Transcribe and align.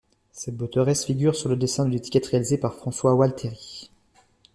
Cette 0.31 0.57
botteresse 0.57 1.05
figure 1.05 1.35
sur 1.35 1.47
le 1.47 1.55
dessin 1.55 1.85
de 1.85 1.91
l'étiquette 1.91 2.25
réalisé 2.25 2.57
par 2.57 2.73
François 2.73 3.13
Walthéry. 3.13 3.91